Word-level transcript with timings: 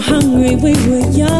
hungry 0.00 0.56
we 0.56 0.72
were 0.88 1.10
young. 1.10 1.39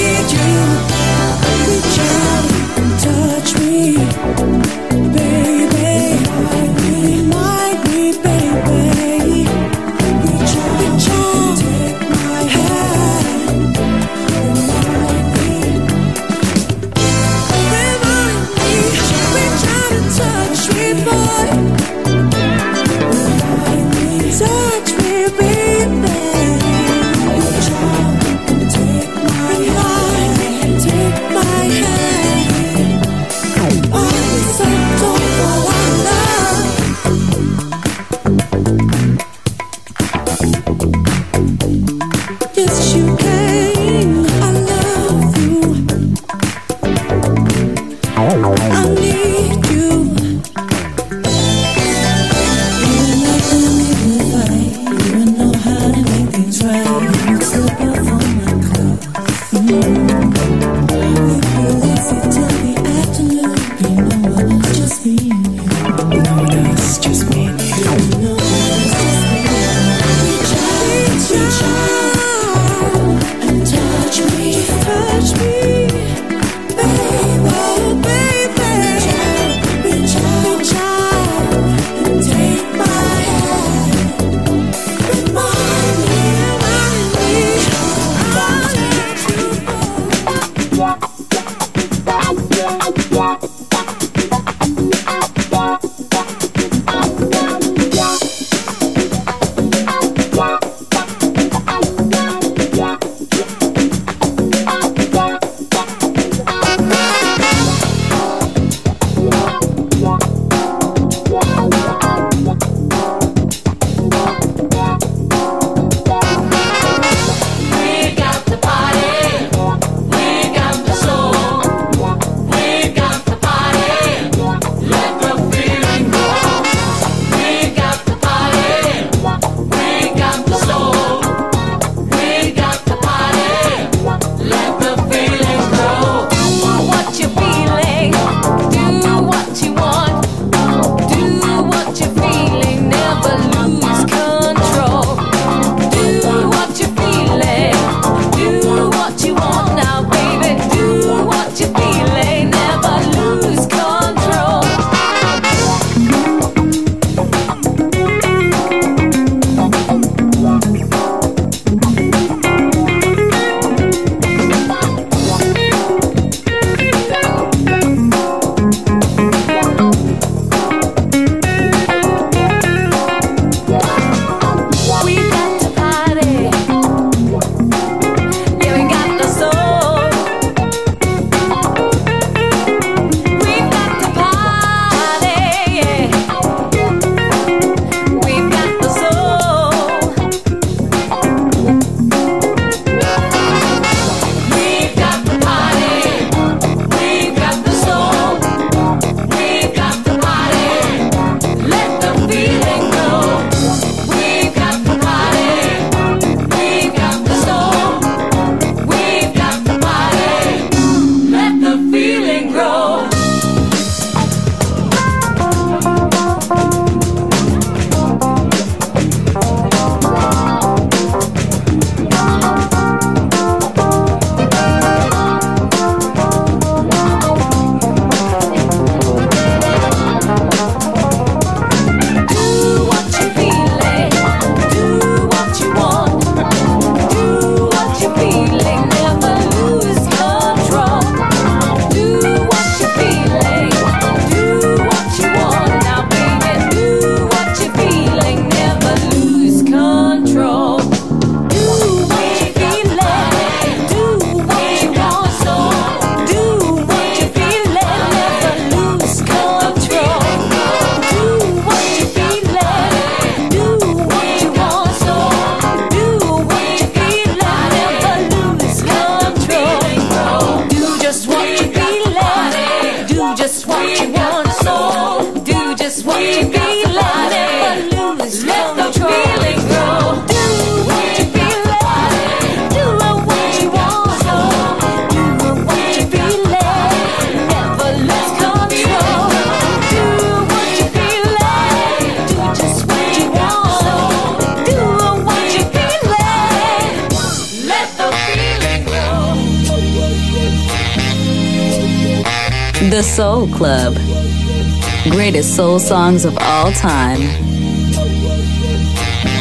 songs 305.91 306.23
of 306.23 306.37
all 306.39 306.71
time. 306.71 307.19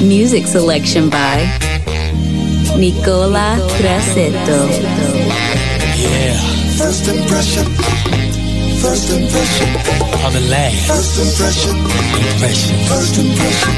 Music 0.02 0.44
selection 0.48 1.08
by 1.08 1.36
Nicola 2.76 3.56
Grassetto. 3.78 4.58
Yeah. 5.94 6.34
First 6.76 7.06
impression. 7.06 7.66
First 8.82 9.10
impression. 9.16 9.68
On 10.26 10.32
the 10.32 10.44
last. 10.50 10.88
First 10.88 11.14
impression. 11.22 11.76
Impression. 12.32 12.76
First 12.90 13.14
impression. 13.22 13.74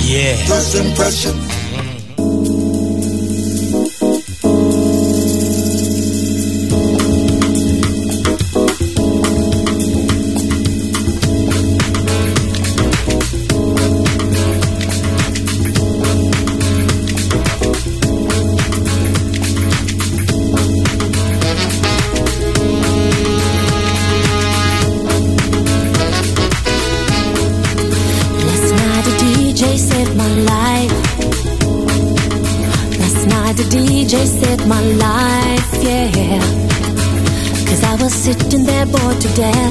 Yeah. 0.00 0.36
First 0.46 0.76
impression. 0.76 1.67
down 39.38 39.67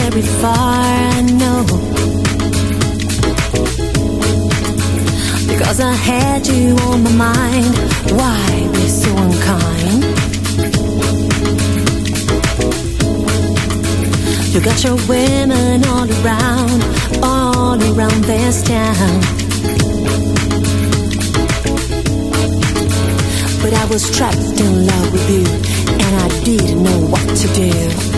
very 0.00 0.22
far, 0.40 0.54
I 0.54 1.20
know. 1.40 1.62
Because 5.52 5.80
I 5.80 5.94
had 6.10 6.46
you 6.46 6.76
on 6.90 7.02
my 7.02 7.14
mind, 7.28 7.74
why 8.18 8.44
be 8.74 8.86
so 9.02 9.10
unkind? 9.26 10.02
You 14.52 14.60
got 14.60 14.78
your 14.84 14.98
women 15.08 15.84
all 15.92 16.08
around, 16.18 16.80
all 17.22 17.78
around 17.90 18.20
this 18.24 18.62
town. 18.62 19.20
But 23.62 23.72
I 23.82 23.84
was 23.92 24.02
trapped 24.16 24.60
in 24.64 24.86
love 24.86 25.12
with 25.12 25.26
you, 25.34 25.44
and 26.04 26.12
I 26.24 26.28
didn't 26.44 26.82
know 26.82 26.98
what 27.12 27.26
to 27.42 27.48
do. 27.62 28.17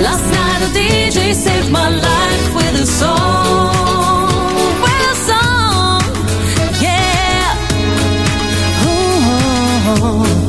Last 0.00 0.24
night 0.30 0.62
a 0.62 0.70
DJ 0.78 1.34
saved 1.34 1.70
my 1.72 1.88
life 1.88 2.54
with 2.54 2.82
a 2.82 2.86
song, 2.86 4.54
with 4.84 5.12
a 5.12 5.16
song, 5.28 6.02
yeah. 6.80 7.56
Oh, 8.84 9.96
oh, 10.00 10.04
oh. 10.04 10.47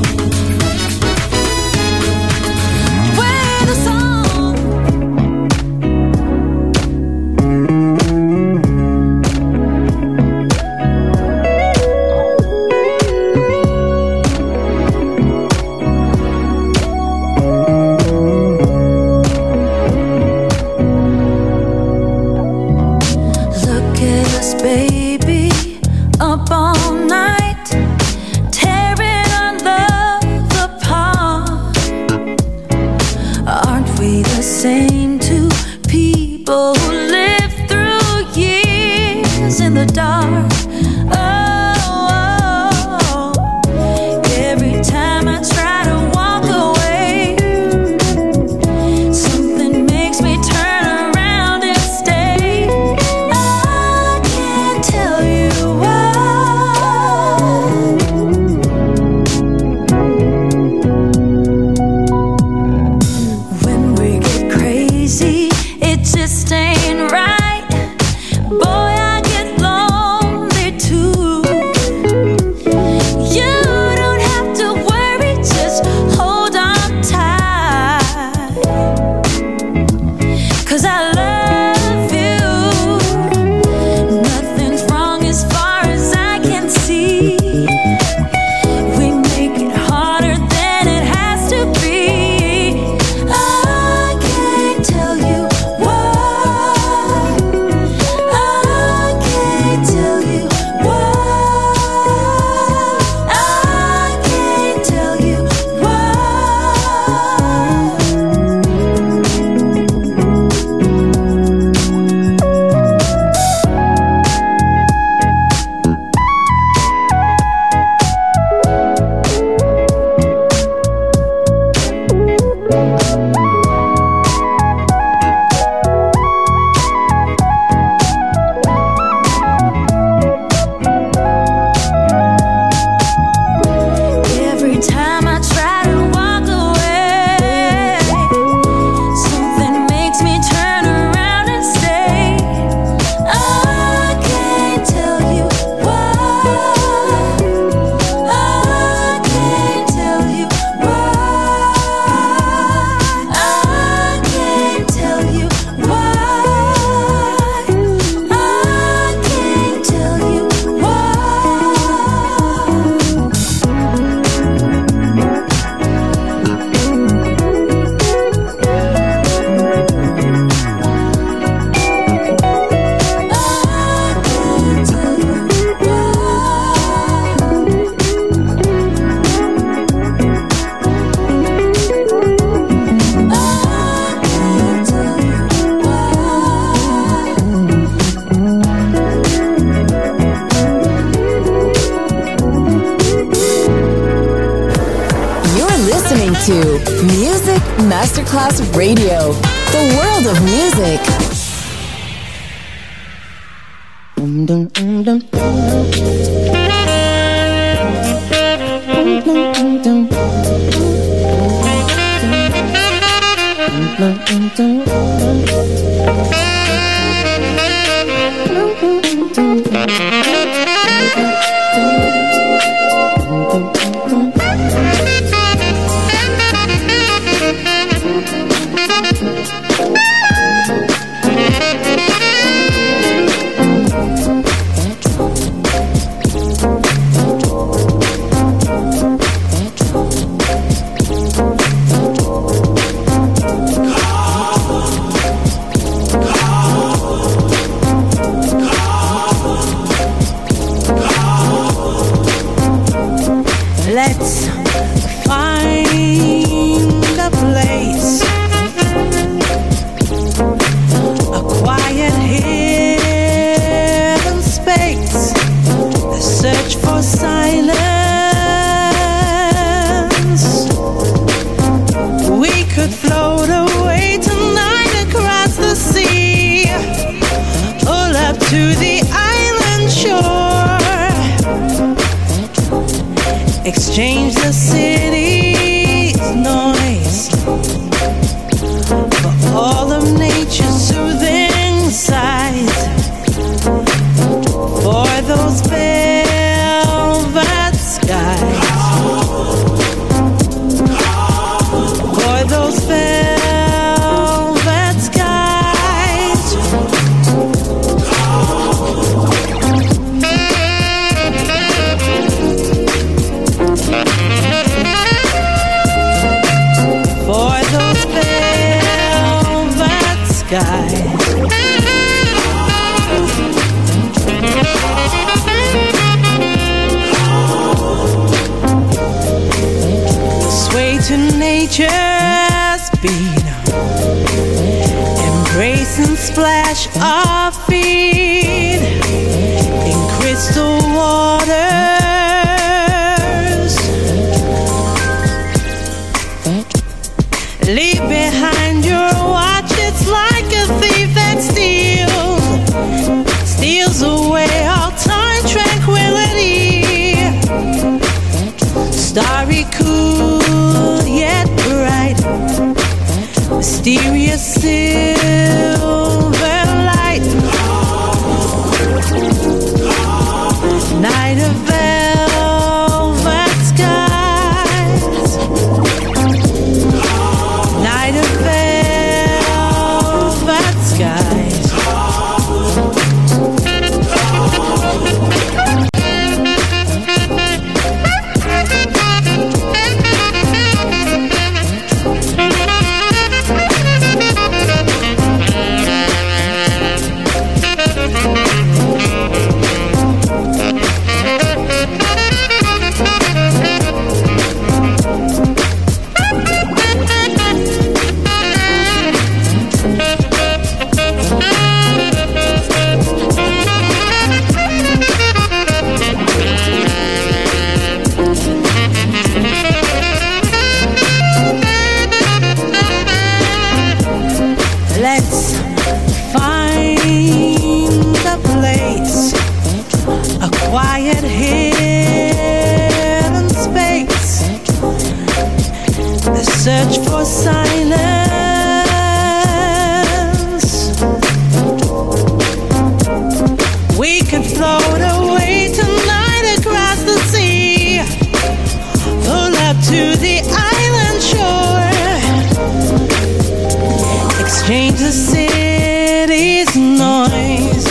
change 454.80 455.00
the 455.00 455.12
city's 455.12 456.74
noise. 456.78 457.88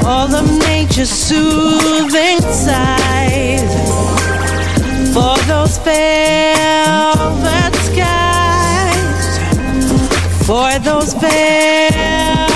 For 0.00 0.08
all 0.08 0.34
of 0.34 0.46
nature's 0.58 1.08
soothing 1.08 2.40
sighs. 2.64 3.74
For 5.14 5.36
those 5.50 5.78
velvet 5.78 7.74
skies. 7.88 9.38
For 10.46 10.78
those 10.80 11.14
velvet 11.14 12.55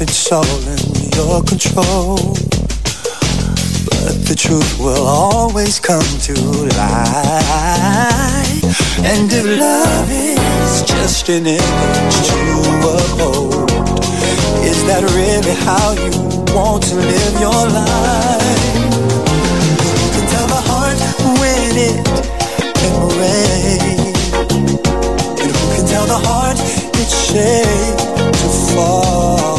It's 0.00 0.30
all 0.30 0.44
in 0.44 0.78
your 1.16 1.42
control. 1.42 2.16
But 3.84 4.14
the 4.30 4.34
truth 4.38 4.78
will 4.78 5.06
always 5.06 5.80
come 5.80 6.06
to 6.22 6.34
light. 6.78 8.62
And 9.02 9.26
if 9.32 9.44
love 9.58 10.08
is 10.08 10.82
just 10.82 11.28
an 11.28 11.46
image 11.48 12.16
to 12.30 12.40
uphold, 12.94 13.70
is 14.62 14.84
that 14.86 15.02
really 15.18 15.54
how 15.66 15.90
you 15.98 16.14
want 16.54 16.84
to 16.84 16.94
live 16.94 17.40
your 17.40 17.66
life? 17.66 18.74
You 19.98 20.08
can 20.14 20.26
tell 20.30 20.46
the 20.46 20.62
heart 20.70 20.98
when 21.42 21.74
it 21.90 22.06
can 22.78 22.94
rain, 23.18 24.14
and 25.42 25.50
who 25.50 25.64
can 25.74 25.84
tell 25.86 26.06
the 26.06 26.20
heart 26.22 26.58
it's 26.94 27.16
shaped 27.26 27.98
to 28.38 28.48
fall? 28.74 29.57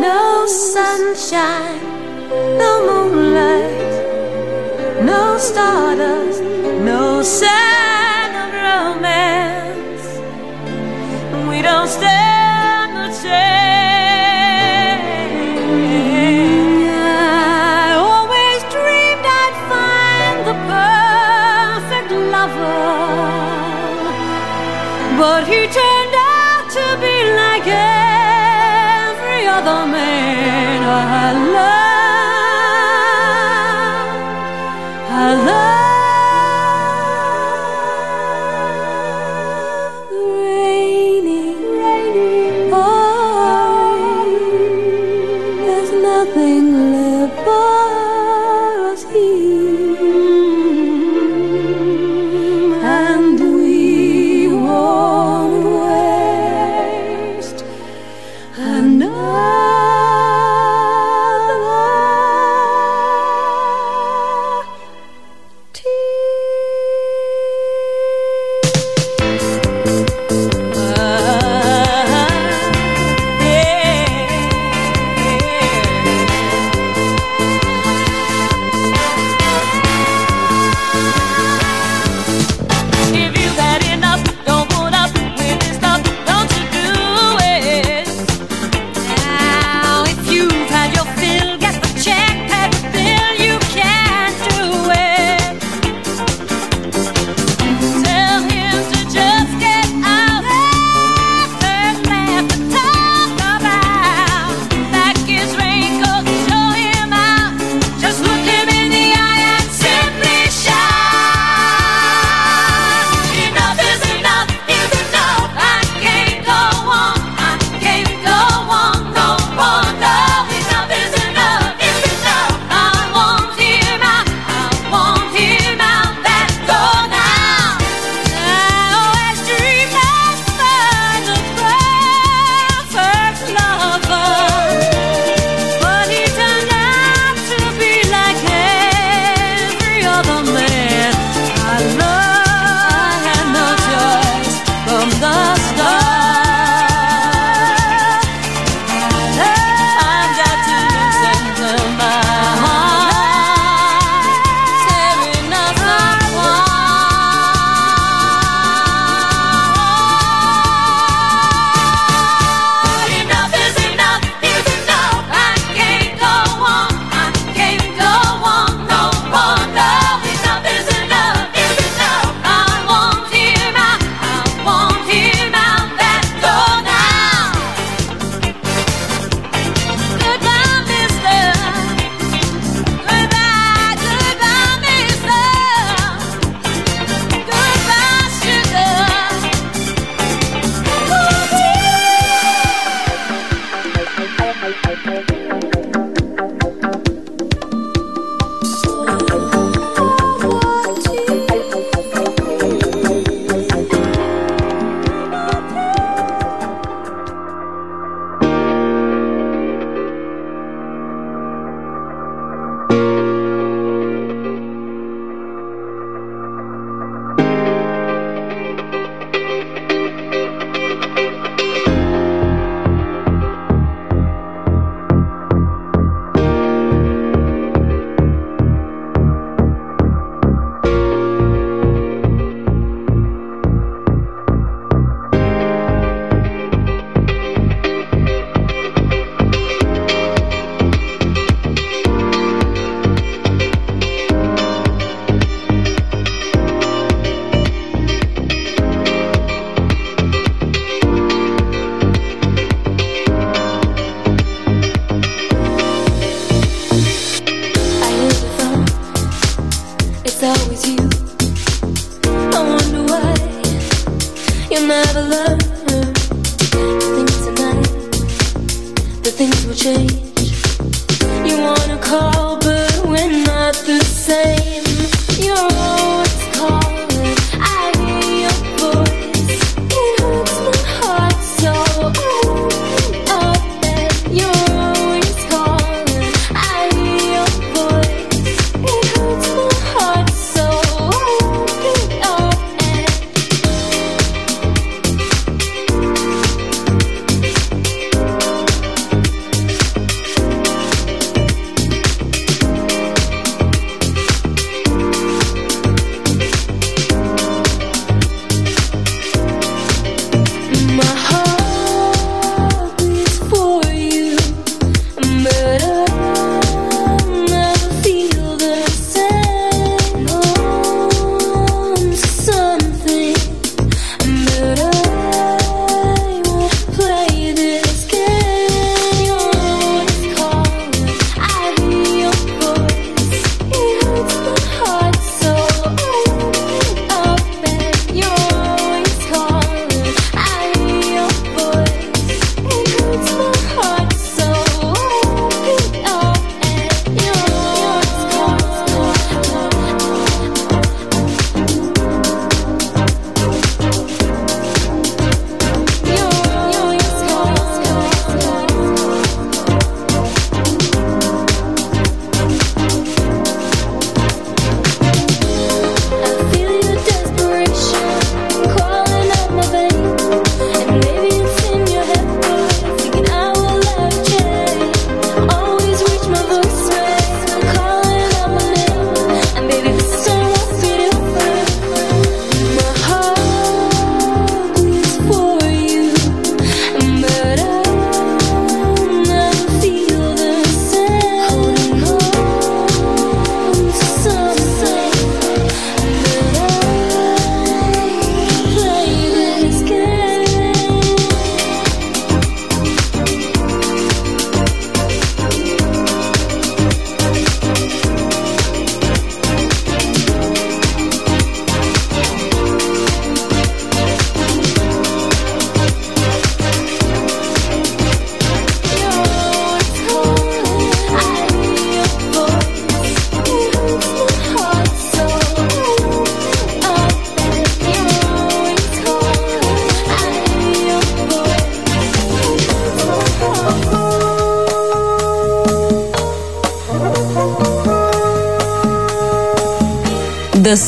No 0.00 0.46
sunshine, 0.46 1.80
no 2.58 2.86
moonlight, 2.86 5.04
no 5.04 5.36
stardust, 5.38 6.42
no 6.42 7.22
sign 7.22 8.30
of 8.42 8.52
romance. 8.54 10.06
We 11.48 11.62
don't 11.62 11.88
stay. 11.88 12.31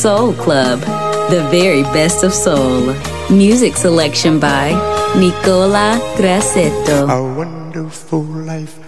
Soul 0.05 0.33
Club, 0.33 0.81
the 1.31 1.41
very 1.49 1.81
best 1.81 2.23
of 2.23 2.31
soul. 2.31 2.93
Music 3.31 3.75
selection 3.75 4.39
by 4.39 4.69
Nicola 5.17 5.99
Grassetto. 6.15 7.09
A 7.09 7.35
wonderful 7.35 8.21
life 8.21 8.84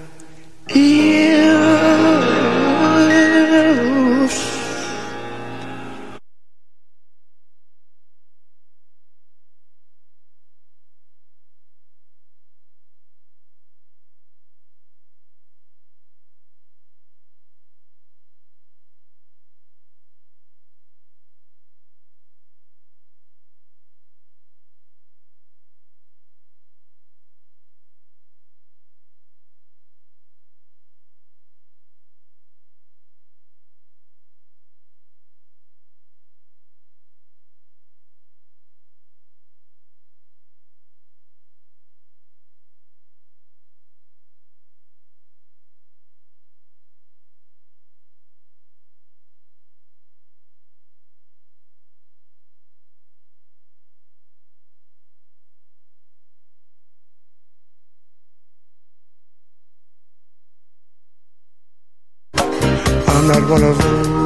gonna 63.47 63.71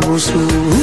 lose. 0.08 0.81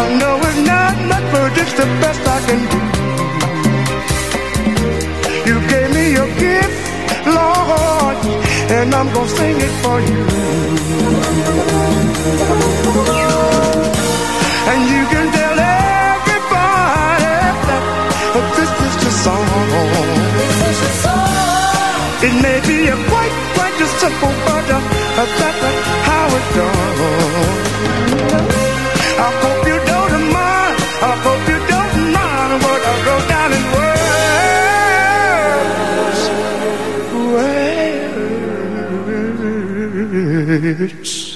know 0.20 0.36
it's 0.48 0.60
not 0.72 0.96
much, 1.10 1.26
but 1.34 1.50
it's 1.58 1.74
the 1.80 1.86
best 2.02 2.22
I 2.36 2.38
can 2.46 2.60
do. 2.72 2.80
You 5.48 5.56
gave 5.72 5.88
me 5.96 6.04
your 6.18 6.30
gift, 6.38 6.78
Lord, 7.26 8.16
and 8.76 8.94
I'm 8.94 9.08
gonna 9.12 9.36
sing 9.38 9.56
it 9.66 9.74
for 9.82 9.98
you. 10.08 10.20
And 14.70 14.80
you 14.94 15.02
can 15.12 15.26
tell 15.38 15.58
everybody 15.90 17.34
that, 17.68 17.84
that 18.34 18.46
this 18.56 18.70
is 18.86 18.94
a 19.02 19.12
song. 19.24 19.46
This 20.38 20.78
is 20.86 20.94
song. 21.02 21.28
It 22.26 22.34
may 22.46 22.58
be 22.70 22.78
a 22.86 22.96
quite, 23.10 23.34
quite 23.56 23.76
a 23.86 23.88
simple 24.02 24.34
words. 40.60 41.27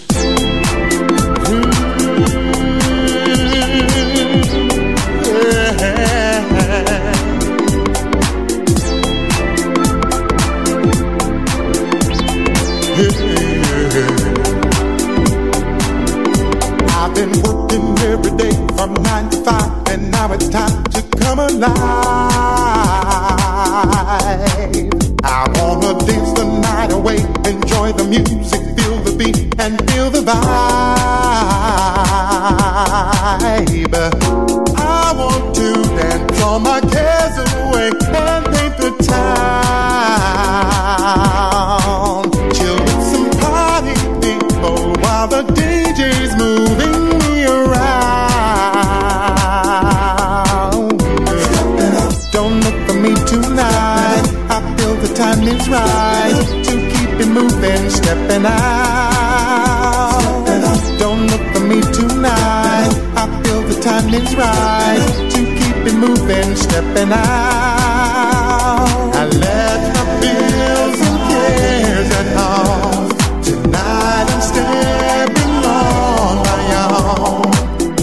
Stepping 67.03 67.13
out. 67.13 68.87
I 69.15 69.25
left 69.27 69.87
my 69.97 70.05
bills 70.21 71.01
and 71.09 71.19
cares 71.29 72.11
at 72.11 72.27
home. 72.37 73.09
Tonight 73.43 74.27
I'm 74.31 74.41
stepping 74.41 75.65
on 75.67 76.37
my 76.47 76.61
own. 76.87 77.51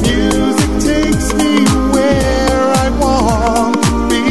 Music 0.01 0.71
takes 0.83 1.33
me 1.33 1.51
where 1.93 2.63
I 2.75 2.89
want 2.99 3.75
to 3.83 3.89
be. 4.09 4.23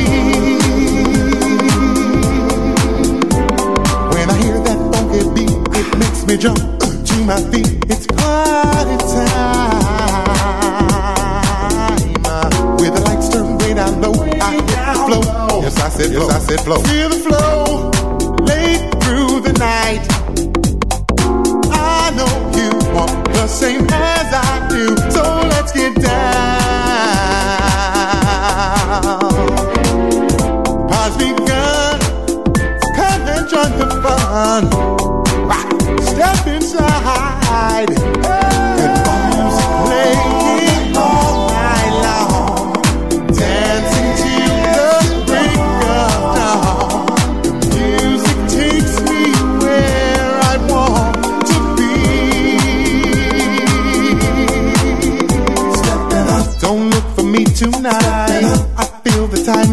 When 4.15 4.27
I 4.29 4.37
hear 4.43 4.59
that 4.61 4.79
funky 4.93 5.23
beat, 5.35 5.59
it 5.79 5.89
makes 5.99 6.27
me 6.27 6.37
jump 6.37 6.59
to 6.59 7.25
my 7.25 7.41
feet. 7.51 7.85
It's 7.91 8.07
party 8.07 8.97
time. 8.99 9.78
I 15.89 15.91
said. 15.91 16.13
Yes, 16.13 16.29
I 16.29 16.39
said 16.41 16.61
flow. 16.61 16.81
Feel 16.83 17.09
the 17.09 17.17
flow 17.17 17.91
late 18.45 18.91
through 19.03 19.41
the 19.41 19.55
night. 19.59 20.08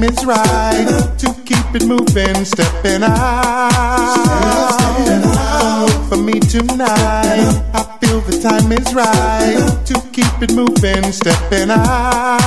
Is 0.06 0.26
right 0.26 0.86
to 1.18 1.34
keep 1.46 1.66
it 1.74 1.86
moving, 1.88 2.46
stepping 2.46 3.02
out. 3.02 3.72
Don't 5.60 5.82
look 5.82 6.10
for 6.10 6.18
me 6.18 6.40
tonight. 6.40 7.64
I 7.74 7.98
feel 8.00 8.22
the 8.22 8.40
time 8.40 8.72
is 8.72 8.94
right 8.94 9.58
to 9.86 9.94
keep 10.14 10.42
it 10.44 10.54
moving, 10.54 11.12
stepping 11.12 11.72
out. 11.72 12.42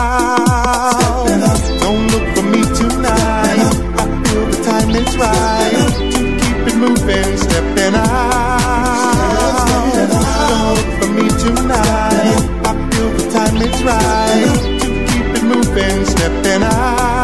Don't 1.81 2.07
look 2.13 2.27
for 2.37 2.43
me 2.43 2.63
tonight. 2.79 3.75
I 3.99 4.05
feel 4.23 4.47
the 4.47 4.59
time 4.63 4.91
is 4.91 5.17
right 5.17 5.73
to 6.13 6.19
keep 6.41 6.63
it 6.71 6.77
moving, 6.77 7.37
stepping 7.37 7.95
out. 7.95 9.19
Don't 10.49 10.75
look 10.77 10.91
for 11.01 11.11
me 11.17 11.27
tonight. 11.43 12.39
I 12.69 12.73
feel 12.91 13.11
the 13.19 13.25
time 13.33 13.57
is 13.57 13.83
right 13.83 14.55
to 14.81 14.89
keep 15.11 15.29
it 15.37 15.45
moving, 15.45 16.05
stepping 16.05 16.63
out. 16.63 17.18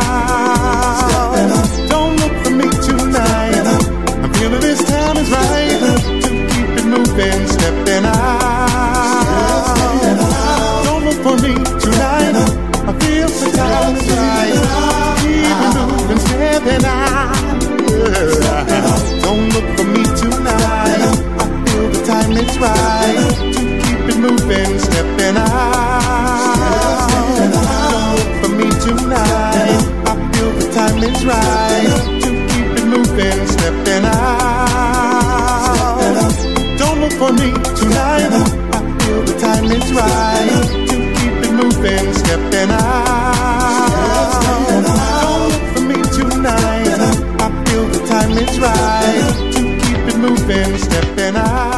Don't 19.34 19.50
look 19.50 19.66
for 19.76 19.82
me 19.82 20.04
tonight. 20.14 21.10
I 21.42 21.44
feel 21.66 21.86
the 21.90 22.02
time 22.06 22.30
is 22.38 22.56
right 22.60 23.34
to 23.52 23.62
keep 23.82 23.98
it 24.08 24.16
moving, 24.16 24.78
stepping 24.78 25.36
out. 25.36 26.54
Don't 27.90 28.14
look 28.14 28.30
for 28.40 28.50
me 28.54 28.70
tonight. 28.78 29.82
I 30.06 30.14
feel 30.30 30.52
the 30.52 30.66
time 30.72 31.02
is 31.02 31.24
right 31.26 31.90
to 32.22 32.30
keep 32.46 32.78
it 32.78 32.86
moving, 32.86 33.46
stepping 33.48 34.04
out. 34.04 34.54
Don't 36.78 36.98
look 37.00 37.14
for 37.14 37.32
me 37.32 37.50
tonight. 37.74 38.30
I 38.70 38.78
feel 39.00 39.20
the 39.24 39.34
time 39.40 39.64
is 39.64 39.92
right 39.92 40.62
to 40.86 40.96
keep 41.18 41.42
it 41.42 41.52
moving, 41.52 42.14
stepping 42.14 42.70
out. 42.70 44.30
Don't 44.46 45.48
look 45.50 45.64
for 45.74 45.82
me 45.82 45.98
tonight. 46.14 46.86
I 47.40 47.64
feel 47.64 47.84
the 47.88 47.98
time 48.06 48.30
is 48.38 48.60
right 48.60 48.93
stepping 51.24 51.36
out. 51.36 51.73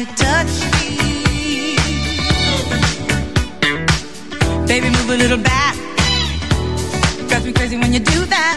you 0.00 0.06
touch 0.16 0.54
me. 0.72 1.76
Baby, 4.66 4.88
move 4.88 5.10
a 5.10 5.16
little 5.16 5.36
back. 5.36 5.74
Drives 7.28 7.44
me 7.44 7.52
crazy 7.52 7.76
when 7.76 7.92
you 7.92 8.00
do 8.00 8.24
that. 8.34 8.56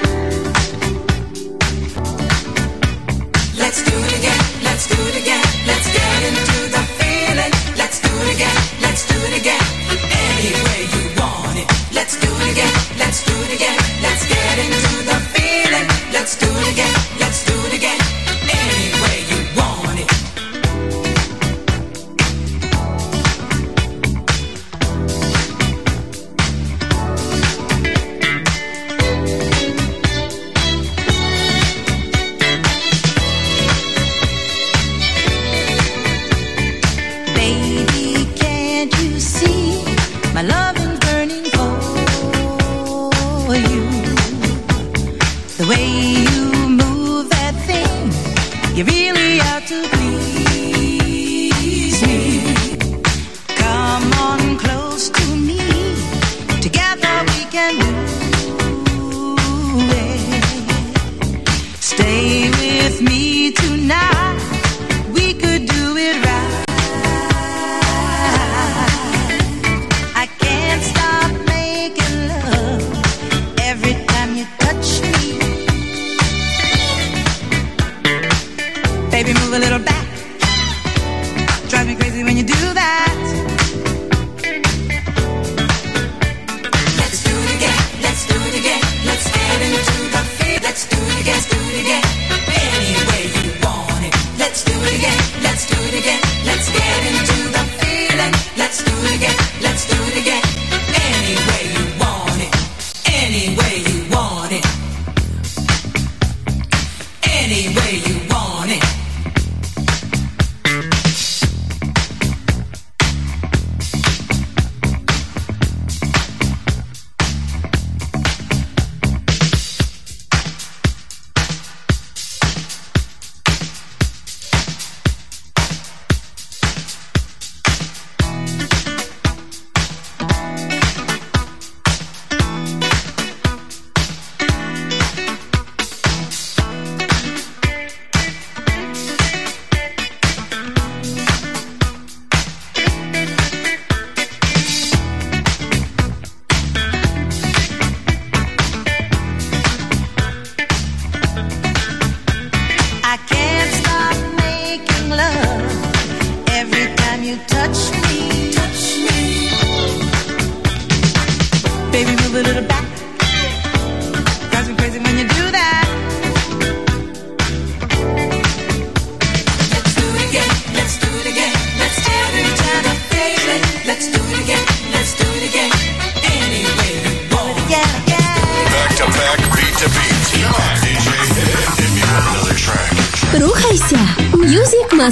Let's 3.57 3.83
do 3.83 3.95
it 4.05 4.13
again. 4.19 4.41
Let's 4.63 4.87
do 4.87 4.95
it 5.07 5.15
again. 5.17 5.22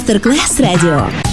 Мастер-класс 0.01 0.59
радио. 0.59 1.30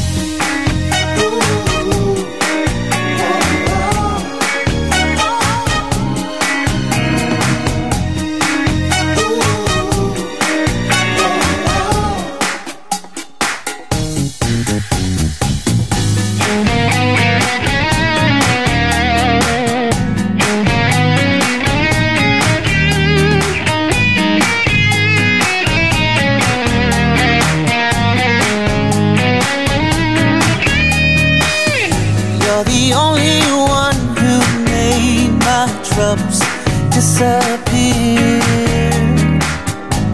You're 32.48 32.64
the 32.64 32.94
only 32.94 33.40
one 33.68 33.94
who 34.16 34.40
made 34.64 35.32
my 35.44 35.68
troubles 35.84 36.40
disappear. 36.88 38.40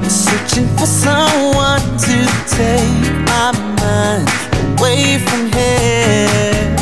Searching 0.09 0.67
for 0.77 0.87
someone 0.87 1.81
to 2.07 2.17
take 2.51 3.07
my 3.31 3.53
mind 3.79 4.27
away 4.67 5.19
from 5.19 5.47
here. 5.53 6.75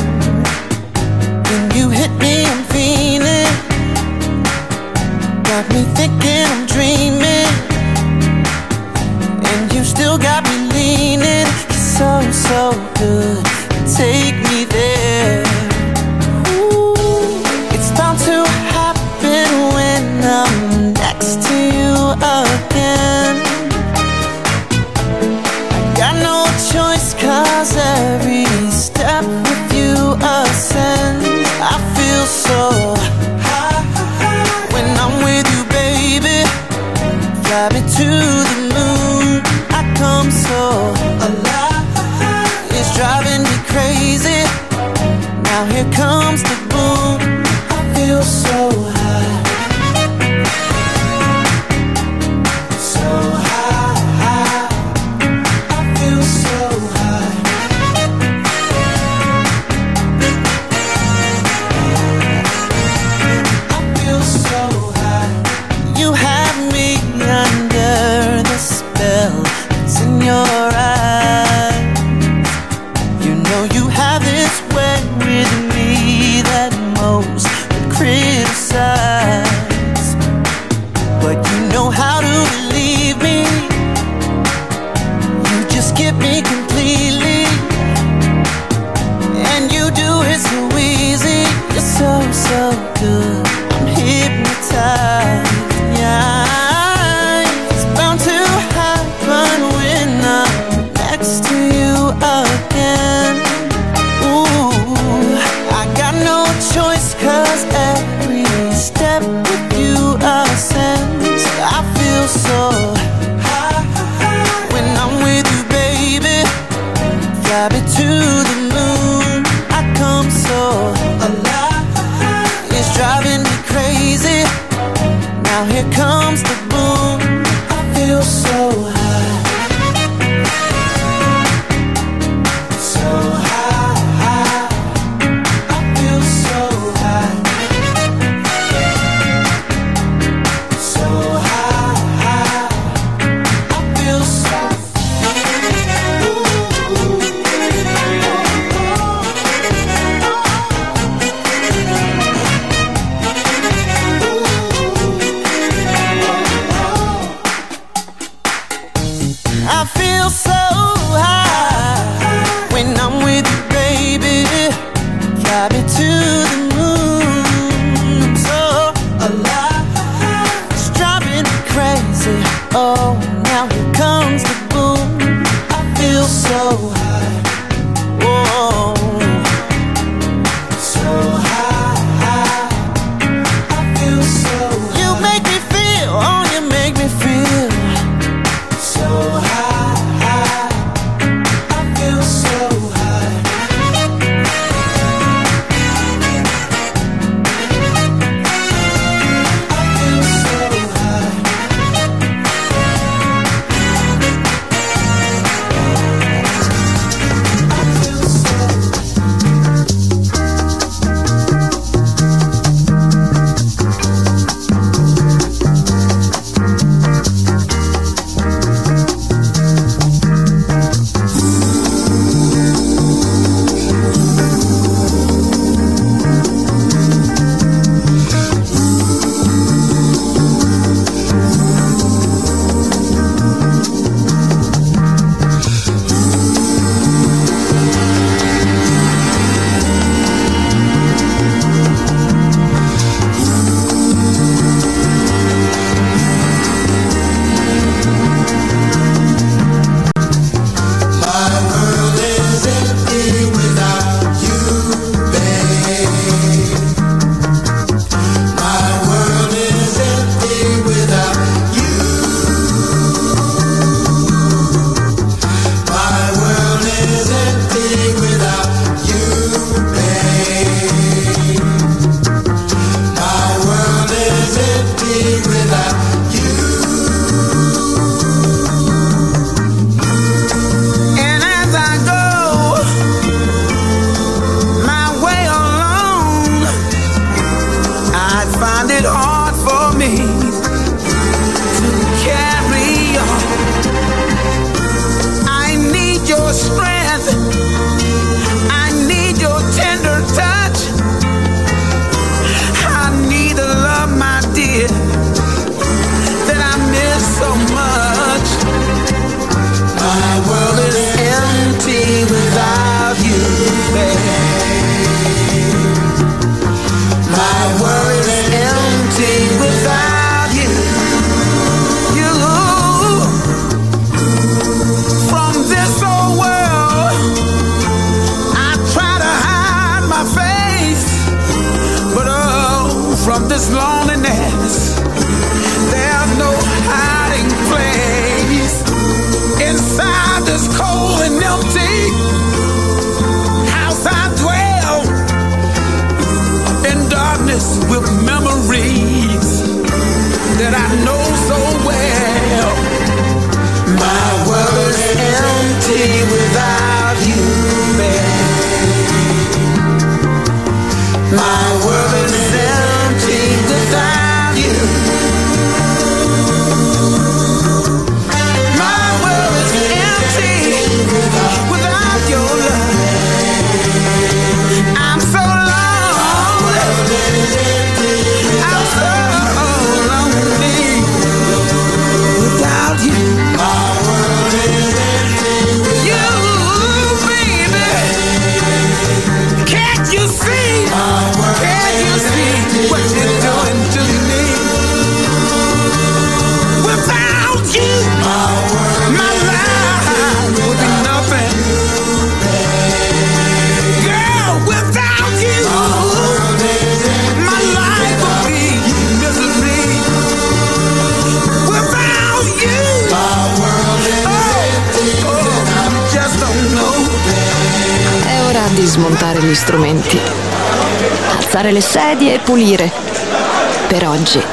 When 1.44 1.70
you 1.76 1.90
hit 1.90 2.12
me, 2.12 2.46
I'm 2.46 2.64
feeling. 2.72 3.52
Got 5.44 5.68
me 5.68 5.82
thinking 5.98 6.46
I'm 6.48 6.64
dreaming. 6.64 7.52
And 9.50 9.72
you 9.74 9.84
still 9.84 10.16
got 10.16 10.44
me 10.44 10.56
leaning. 10.72 11.46
So, 11.68 12.22
so 12.32 12.72
good 12.94 13.61
take 13.86 14.36
me 14.44 14.64
there. 14.64 15.51